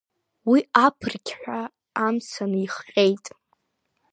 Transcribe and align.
Уи 0.49 0.59
аԥырқьҳәа 0.85 1.61
амца 2.05 2.45
наихҟьеит. 2.51 3.25